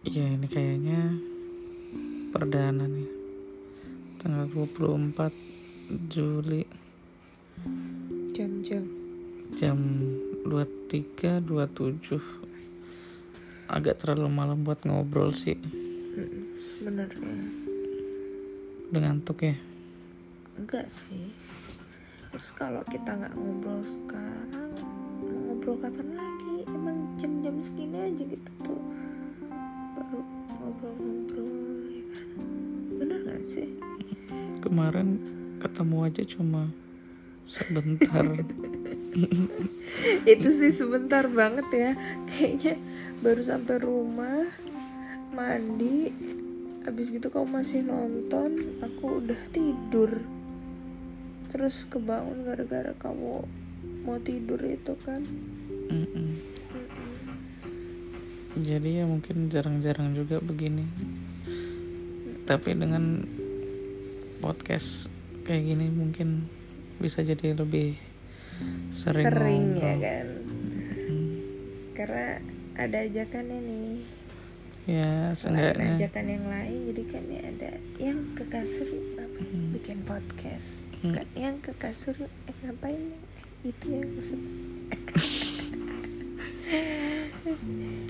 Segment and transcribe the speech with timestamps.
[0.00, 1.12] Ya ini kayaknya
[2.32, 3.08] perdana nih
[4.16, 5.32] Tanggal 24
[6.08, 6.64] Juli
[8.32, 8.84] Jam-jam.
[9.60, 9.78] jam
[10.48, 12.16] 23.27
[13.68, 15.60] Agak terlalu malam buat ngobrol sih
[16.16, 17.36] Mm-mm, Sebenarnya
[18.88, 19.56] Udah ngantuk ya
[20.60, 21.32] enggak sih.
[22.28, 24.76] Terus kalau kita nggak ngobrol sekarang,
[25.24, 26.68] mau ngobrol kapan lagi?
[26.68, 28.82] Emang jam-jam segini aja gitu tuh.
[30.10, 31.50] Ngobrol-ngobrol
[31.90, 32.26] ya kan.
[32.98, 33.68] Bener gak sih?
[34.60, 35.08] Kemarin
[35.60, 36.72] ketemu aja cuma
[37.50, 38.24] sebentar
[40.32, 41.92] itu sih sebentar banget ya
[42.30, 42.78] kayaknya
[43.20, 44.46] baru sampai rumah
[45.34, 46.14] mandi
[46.86, 50.22] habis gitu kamu masih nonton aku udah tidur
[51.50, 53.44] terus kebangun gara-gara kamu
[54.04, 55.20] mau tidur itu kan.
[58.52, 60.82] Jadi ya mungkin jarang-jarang juga begini.
[62.44, 63.22] Tapi dengan
[64.38, 65.06] podcast
[65.42, 66.48] kayak gini mungkin
[66.96, 67.94] bisa jadi lebih
[68.90, 70.26] sering, sering ya kan?
[70.42, 71.28] Mm.
[71.92, 72.26] karena
[72.74, 73.92] ada ajakannya nih
[74.86, 75.92] Ya selain seenggaknya.
[75.98, 79.72] ajakan yang lain jadi kan ya ada yang ke kasur ngapain Hmm.
[79.72, 80.84] bikin podcast.
[81.00, 81.16] Hmm.
[81.32, 83.20] Yang ke kasur eh ngapain eh,
[83.66, 84.40] itu ya maksud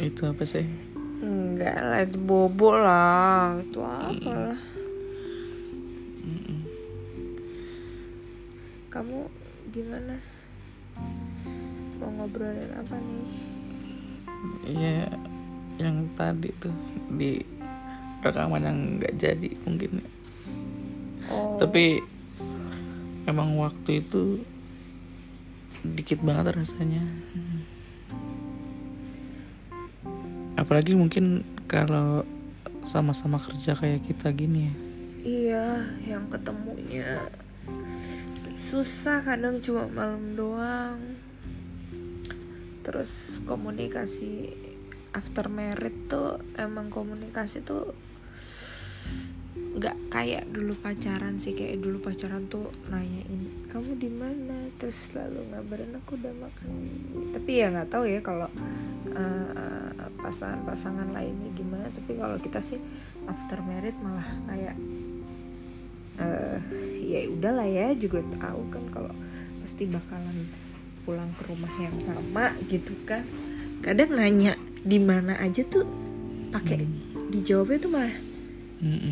[0.01, 0.91] Itu apa sih?
[1.21, 3.61] enggak lah itu bobo lah.
[3.61, 4.61] Itu apa lah?
[8.91, 9.19] Kamu
[9.71, 10.17] gimana?
[12.01, 13.29] Mau ngobrolin apa nih?
[14.73, 15.05] Ya
[15.77, 16.75] yang tadi tuh
[17.13, 17.45] di
[18.25, 20.01] rekaman yang nggak jadi mungkin.
[20.01, 20.09] Ya.
[21.29, 21.61] oh.
[21.61, 22.01] Tapi
[23.29, 24.41] emang waktu itu
[25.85, 27.05] dikit banget rasanya.
[30.61, 32.29] Apalagi mungkin kalau
[32.85, 34.75] sama-sama kerja kayak kita gini ya.
[35.21, 35.69] iya
[36.09, 37.29] yang ketemunya
[38.57, 40.99] susah kadang cuma malam doang
[42.81, 44.57] terus komunikasi
[45.13, 47.93] after merit tuh emang komunikasi tuh
[49.81, 54.69] nggak kayak dulu pacaran sih kayak dulu pacaran tuh nanyain kamu di mana?
[54.77, 56.69] Terus selalu ngabarin aku udah makan.
[57.33, 58.53] Tapi ya nggak tahu ya kalau
[59.09, 61.89] eh, pasangan-pasangan lainnya gimana.
[61.97, 62.77] Tapi kalau kita sih
[63.25, 64.77] after merit malah kayak
[66.21, 66.61] eh
[67.01, 69.17] ya udahlah ya juga tahu kan kalau
[69.65, 70.45] pasti bakalan
[71.09, 73.25] pulang ke rumah yang sama gitu kan.
[73.81, 75.89] Kadang nanya di mana aja tuh
[76.53, 76.85] pakai
[77.33, 78.17] dijawabnya tuh malah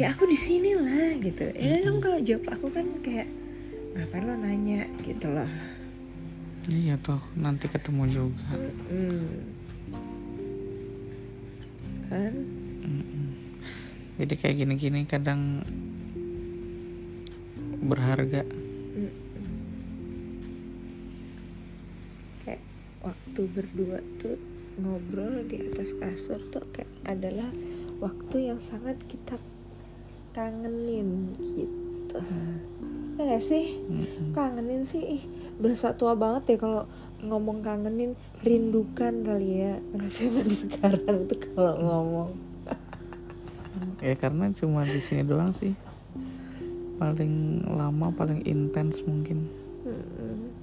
[0.00, 3.28] Ya aku di sini lah gitu ya kan kalau jawab aku kan kayak
[3.92, 5.48] ngapain lo nanya gitu loh
[6.68, 8.44] Iya toh nanti ketemu juga.
[8.92, 9.24] Hmm.
[12.12, 12.34] kan
[12.84, 13.28] Mm-mm.
[14.20, 15.64] Jadi kayak gini-gini kadang
[17.80, 18.44] berharga.
[18.44, 19.12] Mm.
[22.44, 22.60] kayak
[23.00, 24.36] waktu berdua tuh
[24.76, 27.48] ngobrol di atas kasur tuh kayak adalah
[28.04, 29.40] waktu yang sangat kita
[30.38, 32.18] kangenin gitu
[33.18, 34.30] ya gak sih Mm-mm.
[34.30, 35.22] kangenin sih ih
[35.58, 36.82] berasa tua banget ya kalau
[37.18, 38.14] ngomong kangenin
[38.46, 42.30] rindukan kali ya zaman sekarang tuh kalau ngomong
[43.98, 45.74] Ya karena cuma di sini doang sih.
[47.02, 49.50] Paling lama, paling intens mungkin.
[49.82, 50.54] Mm-mm.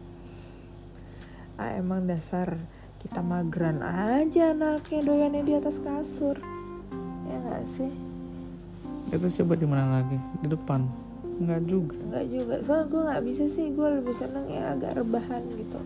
[1.55, 2.59] ah emang dasar
[2.99, 6.35] kita mageran aja anaknya doyannya di atas kasur
[7.31, 8.14] ya gak sih
[9.15, 10.17] Itu coba di mana lagi?
[10.43, 10.83] Di depan.
[11.39, 11.95] Enggak juga.
[11.99, 15.79] Enggak juga soalnya gue nggak bisa sih gue lebih seneng ya agak rebahan gitu